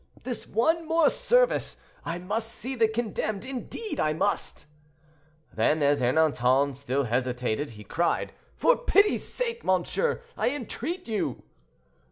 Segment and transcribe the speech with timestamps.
[0.23, 4.65] "This one more service; I must see the condemned, indeed I must."
[5.53, 11.43] Then, as Ernanton still hesitated, he cried, "For pity's sake, monsieur, I entreat you."